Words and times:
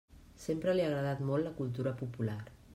Sempre 0.45 0.73
li 0.77 0.81
ha 0.85 0.87
agradat 0.87 1.21
molt 1.29 1.47
la 1.49 1.53
cultura 1.61 1.95
popular. 2.03 2.43